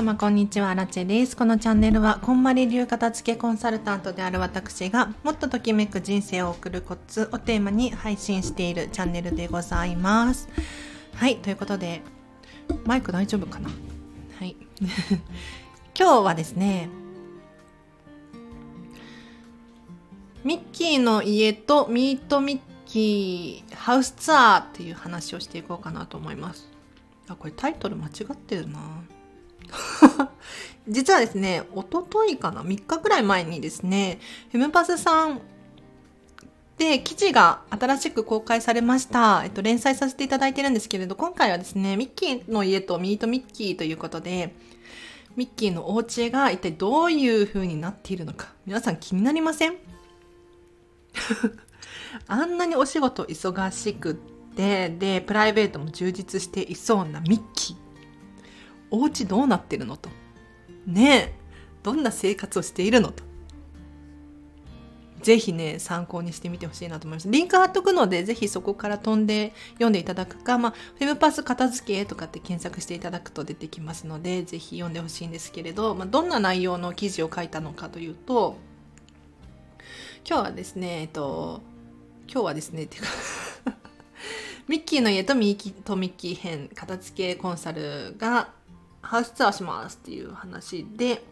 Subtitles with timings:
[0.00, 1.36] 様こんにちは、ラチェです。
[1.36, 10.48] このチャンネルは、こんまり流片付けコンサルタントである私が、もっとときめく人生を送るコツをテーマに配信しているチャンネルでございます。
[11.16, 12.00] はい、ということで、
[12.86, 13.68] マイク大丈夫かな？
[14.38, 14.56] はい。
[15.94, 16.88] 今日はですね、
[20.44, 26.70] ミッキーの家とミートミッキーハウスツアーっていう話をしていこうかなと思います。
[27.28, 28.80] あ、これタイトル間違ってるな。
[30.88, 34.18] 実はですね、おとといかな ?3 日くらい前にですね、
[34.50, 35.40] フェムパスさん
[36.78, 39.42] で記事が新しく公開されました。
[39.44, 44.54] えっと、連載させていただいてるんですけれど、今回はですね、ミッキーの家とミートミッキーということで、
[45.36, 49.76] ミッキーのお家が一体どういう風になっているのか、皆さん気になりません？
[52.26, 54.14] あんなにお仕事忙しくっ
[54.56, 57.89] て、で、プライベートも充実していそうなミッキー。
[58.90, 60.10] お家どうなってるのと。
[60.86, 61.34] ねえ、
[61.82, 63.24] どんな生活をしているのと。
[65.22, 67.30] ぜひね、参考にしてみてほしいなと思います。
[67.30, 78.56] リンク貼っとくので、ぜひそこから飛んで読んでいただくか、まあ、フェムパス片付けとかって検索していただくと出てきますので、ぜひ読んでほしいんですけれど、まあ、どんな内容の記事を書いたのかというと、
[80.26, 81.60] 今日はですね、えっと、
[82.26, 83.08] 今日はですね、っていうか
[84.68, 88.52] ミッキーの家とミッキとミッキー編片付けコンサルが
[89.02, 91.22] ハウスツアーしますっていう話で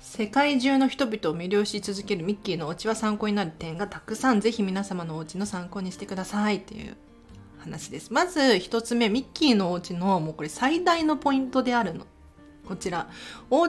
[0.00, 6.96] 世界中の人々を魅了し続けるミッキーのお家は参考になる点がたくさんぜひ皆様のお家の参考にしてくださいっていう
[7.58, 8.12] 話です。
[8.12, 12.06] まず一つ目ミッキーのお家のもうこれ最大のポイントであるの。
[12.66, 13.08] こちら
[13.50, 13.68] お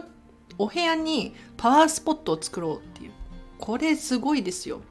[0.57, 3.11] お部屋にパワースポットを作ろうっていう。
[3.59, 4.81] これすごいですよ。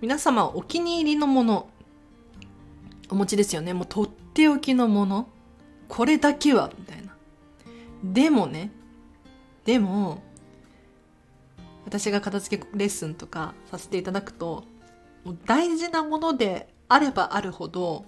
[0.00, 1.68] 皆様お気に入りのもの
[3.08, 3.72] お持ちですよね。
[3.72, 5.28] もうとっておきのもの
[5.88, 7.16] これだけはみたいな。
[8.04, 8.70] でもね
[9.64, 10.22] でも
[11.84, 14.62] 私が片付けレッスンとかさせていただくと
[15.24, 18.04] もう大事なものであればあるほど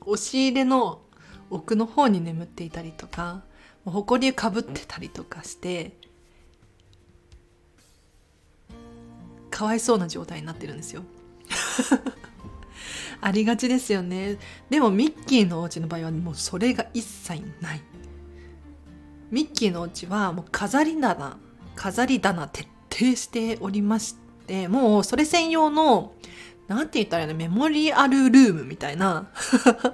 [0.00, 1.02] 押し入れの
[1.50, 3.44] 奥の方に眠っていたりとか
[3.84, 5.96] ほこりかぶってたりとかして
[9.52, 11.04] かわいそうな状態になってるんですよ。
[13.20, 14.38] ありがちですよね。
[14.68, 17.82] でもミッキーのお家の場合はもうそれが一切ない。
[19.30, 21.38] ミッキーのお家はもう飾り棚
[21.76, 24.16] 飾り棚徹底しておりまし
[24.46, 26.12] てもうそれ専用の
[26.66, 29.30] なんて言ったらいいのメモリアルルームみたいな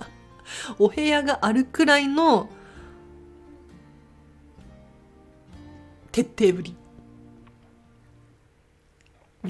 [0.79, 2.49] お部屋があるくらいの
[6.13, 6.75] 徹底ぶり。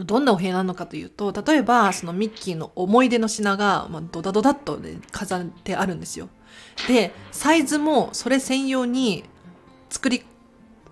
[0.05, 6.29] どんなお部屋なのかというと例えばそのミッキーの思い出の品が、まあ、ドダドダっと、ね、飾ってあるんですよ。
[6.89, 9.25] でサイズもそれ専用に
[9.89, 10.25] 作り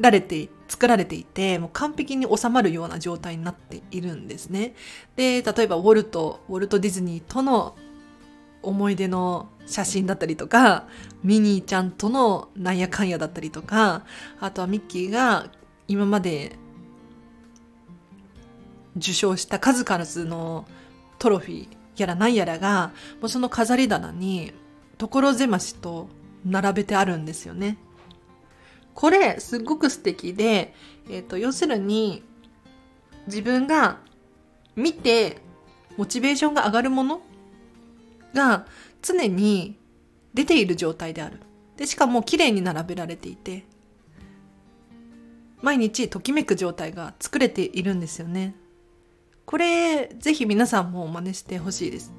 [0.00, 4.74] られて作られていてもう完璧に収まるような状態になっているんですね。
[5.16, 7.76] で例えばウォルトウォルト・ディズニーとの
[8.62, 10.86] 思い出の写真だったりとか
[11.22, 14.04] ミニーちゃんとのなんやかんやだったりとか
[14.40, 15.50] あとはミッキーが
[15.86, 16.56] 今まで
[18.96, 20.66] 受賞した数々の
[21.18, 24.52] トロフィーやらなんやらがもうその飾り棚に
[24.98, 26.08] 所狭しと
[26.44, 27.78] 並べてあるんですよね。
[28.94, 30.74] これすっごく素敵で、
[31.08, 32.22] えー、と要するに
[33.26, 33.98] 自分が
[34.76, 35.38] 見て
[35.96, 37.20] モチベーションが上がるもの
[38.34, 38.66] が
[39.02, 39.76] 常に
[40.32, 41.40] 出ている状態である。
[41.76, 43.64] でしかも綺麗に並べられていて
[45.60, 48.54] 毎日ときめく状態が作れているんですよね。
[49.46, 52.12] これぜひ皆さんも真似してほしいです。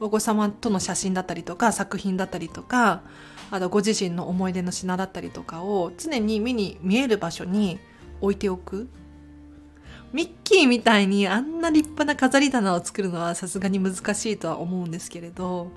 [0.00, 3.02] お子様との写真だったりとか作品だったりとか
[3.50, 7.78] あとご自身の思い出の品だったりとかを常に目に見える場所に
[8.20, 8.88] 置いておく
[10.12, 15.72] ミッキーみたいにあんな立派な飾り棚を作るのはさすがに難しいとは思うんですけれど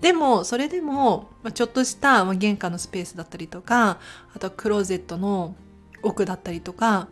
[0.00, 3.98] でもそれでもちょっとした玄関のスペースだったりとか
[4.34, 5.54] あとクローゼットの
[6.02, 7.08] 奥だったりとか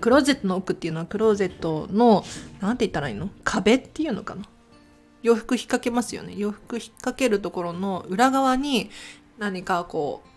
[0.00, 2.24] クローゼットの奥っていうのはクローゼットの
[2.60, 3.30] なんて言ったらいいの？
[3.44, 4.42] 壁っていうのかな？
[5.22, 6.34] 洋服引っ掛けますよね。
[6.36, 8.90] 洋服引っ掛けるところの裏側に
[9.38, 10.28] 何かこう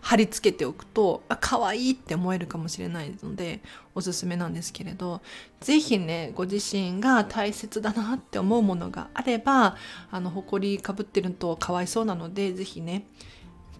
[0.00, 3.60] 貼り付けておくとあ可愛いって思えるかもしれないので
[3.94, 5.20] おすすめなんですけれど
[5.60, 9.76] 是非ねご自身が大切だなって思うものがあれば
[10.10, 13.06] あの埃かぶってるとかわいそうなので是非ね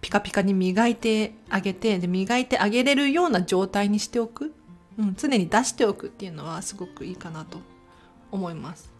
[0.00, 4.52] ピカピカに磨いてあげてで磨いてあげれるような状態にしておく、
[4.98, 7.58] うん、常に出しておくっていうのはすごくいいかなと
[8.30, 8.92] 思います。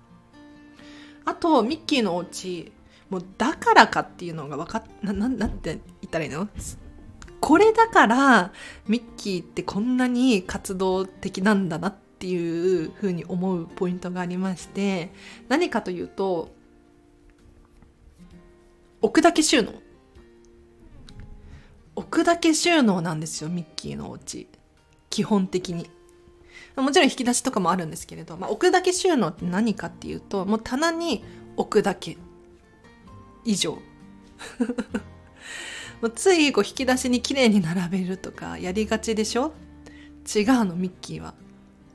[1.25, 2.73] あとミッキーのお家
[3.11, 6.49] もうだからかっていうのが分かっなななんて言ったらいいの？
[7.41, 8.53] これだから
[8.87, 15.13] ミッキーってこんなに活動的なんだなっていうふうに思うポイントがありまして
[15.49, 16.55] 何かというと
[19.01, 19.75] 置くだけ収納。
[21.95, 24.49] 置くだけ収納なんですよミッキーのお家。
[25.13, 25.91] 基本的に。
[26.75, 31.23] もちろん引き出しとかもあるんですけれど、まあ、置くだけ収納って何かっていうともう棚に
[31.57, 32.17] 置くだけ
[33.45, 33.73] 以上。
[36.01, 39.53] もうついこう引き出しに綺麗に並べるとかやりがちでしょ？
[40.35, 41.35] 違うのミッキーは。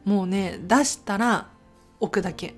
[0.05, 1.49] もうね出したら
[1.99, 2.53] 置くだけ。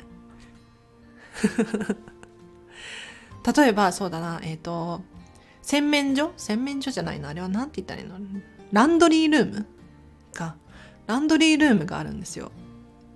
[3.55, 5.01] 例えばそうだなえっ、ー、と
[5.62, 6.33] 洗面所？
[6.35, 8.17] 洗面所じゃないのあれは何て言ったらいいの？
[8.73, 9.65] ランドリールーム？
[10.29, 10.55] か
[11.07, 12.51] ランドリールームがあるんですよ。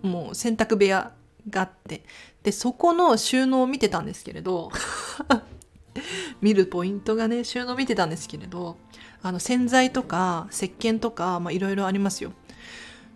[0.01, 1.12] もう洗濯部屋
[1.50, 2.04] があって。
[2.44, 4.69] でそこの収納を見てたんですけれど
[6.42, 8.75] 見るポイントがね収納見てたんですけれど
[9.21, 12.33] あの洗剤とか石鹸とかいろいろありますよ。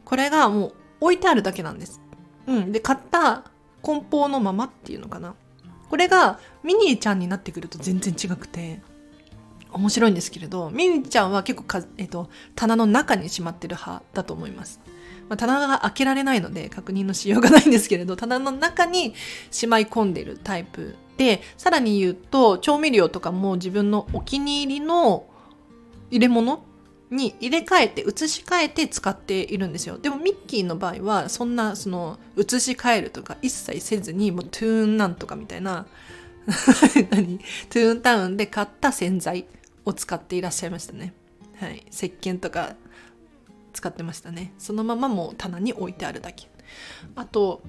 [0.06, 2.00] これがもう置いてあるだけなんです。
[2.48, 2.72] うん。
[2.72, 3.44] で買った
[3.82, 5.36] 梱包のままっていうのかな。
[5.90, 8.82] これがミニーちゃんになってくると全然違くて。
[9.72, 14.80] 面白いんですけれどミニーちゃんは結構か、えっと、棚の中にしまってる派だと思います、
[15.30, 19.14] まあ、棚が開けられないので確認のしようがないんですけれど棚の中に
[19.52, 25.28] しまい込んでるタイプでさらに言うと調味料とかも自分のお気に入りの
[26.10, 26.64] 入れ物
[27.10, 29.98] に入れ替えて移し替えて使っているんですよ。
[29.98, 35.86] でもミッキーの場合はそんなその移し替えるとか一切せずにもうトゥーンなんとかみたいな
[37.12, 37.40] 何？
[37.70, 39.46] トゥーンタウンで買った洗剤
[39.86, 41.14] を使っていらっしゃいましたね。
[41.60, 41.86] はい。
[41.92, 42.76] 石鹸とか
[43.74, 44.54] 使ってましたね。
[44.58, 46.50] そのままもう棚に置いてあるだけ。
[47.16, 47.62] あと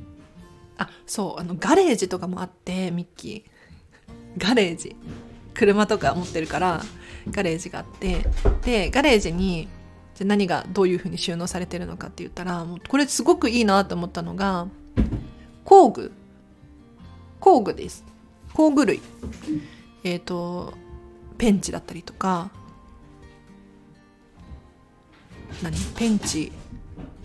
[0.77, 4.39] あそうあのガレージとかもあってミッキー。
[4.39, 4.95] ガレージ。
[5.55, 6.85] 車とか持ってるから
[7.31, 8.25] ガレージがあって。
[8.65, 9.69] でガレージに
[10.15, 14.69] じゃ何がどういうふうに収納されてるのかって言ったらもうこれすごくいいなと思ったのが
[15.65, 16.13] 工具。
[17.41, 18.05] 工具です。
[18.53, 19.01] 工具類。
[20.05, 20.75] えっ、ー、と
[21.37, 22.51] ペンチだったりとか。
[25.63, 25.75] 何？
[25.97, 26.53] ペンチ。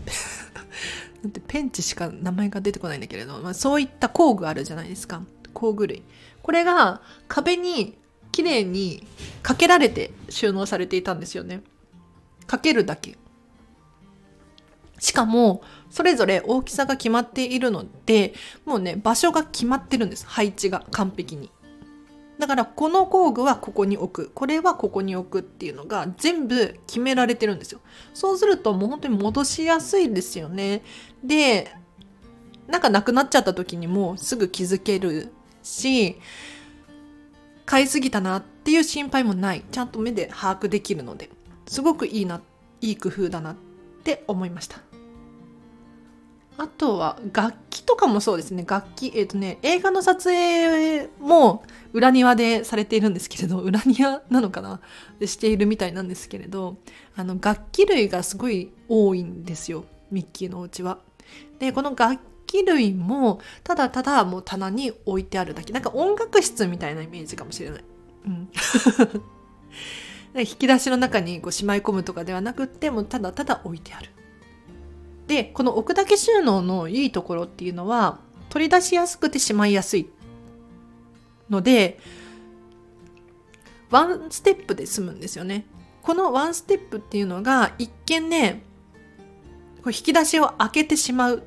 [1.31, 5.24] てペンチしか名前が出てこないんだけれど、まあ、そういった工具あるじゃないですか。
[5.54, 6.04] 工具類。
[6.42, 7.98] これが壁に
[8.31, 9.08] 綺麗に
[9.42, 11.62] かけられて収納されていたんですよね。
[12.48, 13.18] かけるだけ。
[15.03, 18.33] しかもそれぞれ大きさが決まっているので
[18.63, 20.25] もうね場所が決まってるんです。
[20.25, 21.51] 配置が完璧に。
[22.39, 24.31] だからこの工具はここに置く。
[24.33, 27.81] これはここに置くっていうのが全部決められてるんですよ。
[28.13, 30.83] そうするともう本当に戻しやすいですよね。
[31.21, 31.69] で
[32.67, 35.33] なんかなくなっちゃった時にもすぐ気づける
[35.63, 36.17] し
[37.65, 39.65] 買いすぎたなっていう心配もない。
[39.69, 41.29] ちゃんと目で把握できるので
[41.67, 42.39] すごくいいな
[42.79, 43.55] いい工夫だなっ
[44.05, 44.93] て思いました。
[46.57, 51.63] あとは楽器とかもそうですね楽器えっ、ー、とね映画の撮影も
[51.94, 54.79] 裏庭でされているんですけれど裏庭なのかな？
[55.19, 56.77] でしているみたいなんですけれど
[57.15, 61.00] あの楽器類がすごい多いんですよミッキーのお家は。
[61.59, 67.83] でこの楽器類もただただもう棚に置いてあるだけなんか音楽室みたいなイメージかもしれない。
[68.27, 68.50] うん
[70.36, 74.10] 引き出しの中にこうしまい込むとかではなくってもうただただ置いてある。
[75.27, 80.10] でこの置くだけ収納のいいところっていうのは取り出しやすくてしまいやすい
[81.50, 82.00] ので
[83.89, 85.65] ワンステップで済むんですよね。
[86.01, 88.63] このワンステップっていうのが一見ね
[89.84, 91.44] こ引き出しを開けてしまう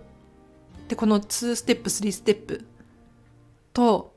[0.88, 2.64] でこの2ステップ3ステップ
[3.73, 4.14] と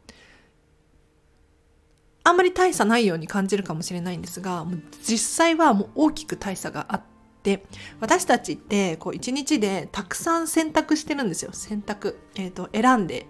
[2.24, 4.66] あんまり大差ないように感じるかもしれないんですが
[5.04, 7.19] 実際はもう大きく大差があって
[7.58, 7.66] て
[8.00, 11.52] 私たちってこう一日でたくさん選択してるんですよ。
[11.54, 13.26] 選択、えーと選んで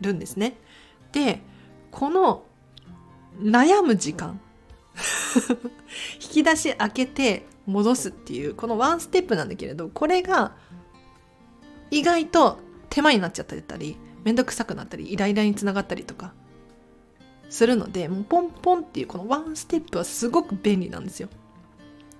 [0.00, 0.56] るんですね。
[1.12, 1.40] で
[1.90, 2.44] この
[3.40, 4.40] 悩む時間。
[6.22, 10.54] 引き出し開けて戻すっていうこのワンステップなんだけれどこれが
[11.90, 12.60] 意外と
[12.90, 16.32] 手間になっちゃったりめんどくさくなったりイライラにつながったりとか
[17.50, 21.28] するのでもうポンポンっていうこのワンステップはすごく便利なんですよ。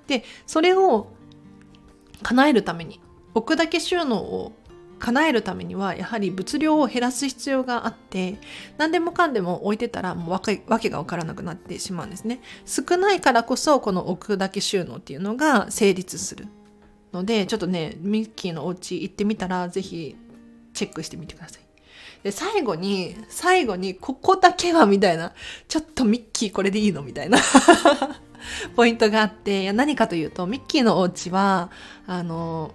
[0.06, 1.08] でそれを
[2.22, 3.00] 叶えるために
[3.34, 4.52] 置くだけ収納を
[4.98, 8.38] 叶えるためにはやはり物量を減らす必要があって
[8.78, 12.40] 何でもかんでも置いてたらもうわけわけが分からなくなってしまうんですね。
[12.64, 16.46] 少ないからこそこの置くだけ収納っていうのが成立する
[17.12, 20.16] のでちょっとねミッキーのお家行ってみたら是非
[20.72, 21.62] チェックしてみてください。
[22.22, 25.34] で最後に最後にここだけはみたいな
[25.68, 27.38] ちょっとミッキーこれでいいのみたいな。
[28.76, 31.70] ポイントがあっていや何かというとミッキーのお家は
[32.06, 32.72] あの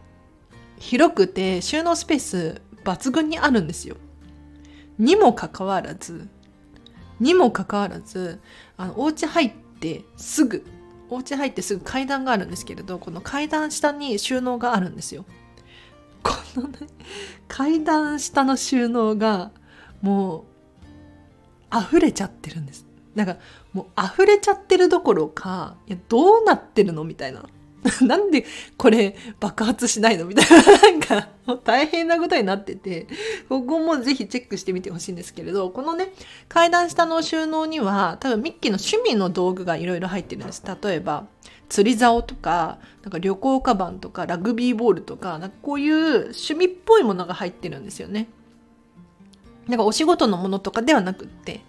[0.77, 3.97] 広くて収納スペース抜群にあるんですよ。
[4.97, 6.27] にもかかわらず
[7.19, 8.39] にもかかわらず
[8.77, 10.65] あのお家入ってすぐ
[11.09, 15.25] お家入ってすぐ階段があるんですけれどこの階段下に収納があるんですよ。
[16.21, 16.79] このね
[17.47, 19.51] 階段下の収納が
[20.01, 20.45] も
[21.71, 22.88] う溢れちゃってるんです。
[23.19, 23.37] なんか
[23.73, 27.43] もう溢れちゃってるどころかいやどうなってるのみたいな。
[28.01, 28.45] なんで
[28.77, 33.07] これ爆発しないのみたいな、 なんか、もう大変なことになってて、
[33.47, 36.11] ここもぜひチェックしてみてほしいんですけれど、このね、
[36.49, 40.61] 階段下の収納には、多分ミッキーの趣味の道具がいろいろ入ってるんです。
[40.83, 41.27] 例えば、
[41.69, 48.27] 釣り竿とか、なんか旅行カバンとか、ラグビーボールとか、なんかこういう趣味っぽいものが入ってるんですよね。
[49.69, 51.61] なんかお仕事のものとかではなくって、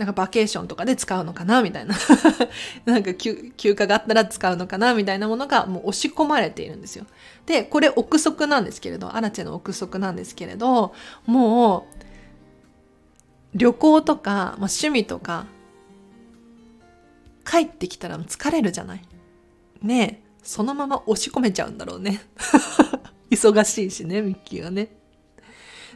[0.00, 1.94] なんかバケーションとかで使うのかなみたいな
[2.86, 7.04] なんか休暇があったら使うのかなみたいなものがもう押し込まれているんですよ。
[7.44, 10.94] で、これ憶測なんですけれど、アラチェの憶測なんですけれど、
[11.26, 12.00] もう、
[13.54, 15.44] 旅行とか、まあ、趣味とか、
[17.44, 19.02] 帰ってきたら疲れるじゃない。
[19.82, 22.22] ねえ、そのまま押し込めちゃうんだろうね。
[23.30, 24.96] 忙しいしね、ミッキーはね。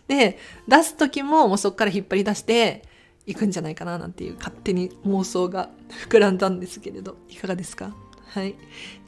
[0.09, 2.83] で、出す時ももうそっから引っ張り出して、
[3.27, 5.71] 行くんじゃないかななんていう勝手に妄想が
[6.11, 7.95] 膨らんだんですけれどいかがですか？
[8.29, 8.55] はい。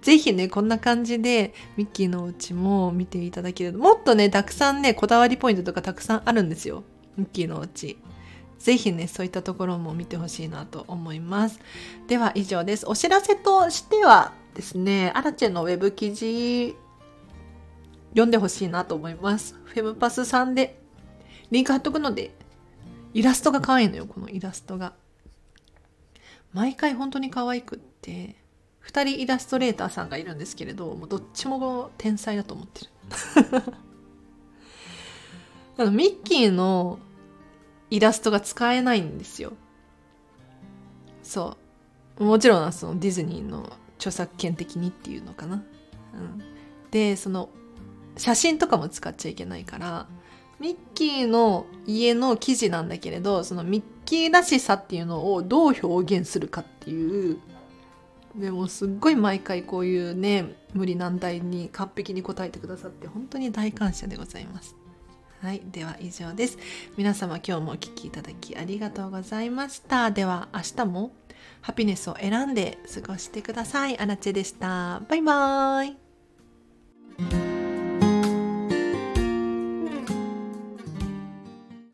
[0.02, 6.84] ぜひね、こんな感じでミッキーのお家も見ていただける、もっとね、たくさんね、こだわりポイントとかたくさんあるんですよ。
[7.16, 7.96] ミッキーのお家。
[8.60, 11.58] ぜひね、そういったところも見てほしいなと思います。
[12.06, 12.86] では以上です。
[12.88, 16.76] お知らせとしてはですね、アラチェのウェブ記事
[18.10, 19.56] 読んでほしいなと思います。
[19.64, 20.80] フェムパスさんで
[21.50, 22.30] リンク貼っとくので
[23.16, 24.92] イラストが可愛いのよこのイラストが。
[26.52, 28.36] 毎回本当に可愛くって
[28.84, 32.90] 2人イラストレーターさんがいるんですけれどもうどっちも天才だと思ってる。
[35.78, 36.98] あのミッキーの
[37.88, 39.54] イラストが使えないんですよ。
[41.22, 41.56] そ
[42.18, 42.24] う。
[42.24, 45.62] もちろんそのディズニーの著作権的にっていうのかな、
[46.12, 46.42] うん、
[46.90, 47.48] でその
[48.18, 50.06] 写真とかも使っちゃいけないから
[50.60, 57.38] ミッキーの家の記事なんだけれどそのミッキーらしさっていうのをどう表現するかっていう
[58.34, 64.76] でもすっごい毎回こういうね無理難題に完璧に答えてくださって本当に大感謝でございます。
[65.40, 65.62] はい。
[65.70, 66.58] では以上です。
[66.96, 70.10] 皆様今日もお聴きいただきありがとうございました。
[70.10, 71.12] では明日も
[71.62, 73.98] ハピネスを選んで過ごしてください。
[73.98, 75.00] アラチェでした。
[75.08, 75.96] バイバー
[77.42, 77.45] イ。